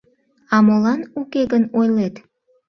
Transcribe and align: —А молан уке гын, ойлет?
—А 0.55 0.57
молан 0.65 1.01
уке 1.19 1.41
гын, 1.51 1.63
ойлет? 1.79 2.15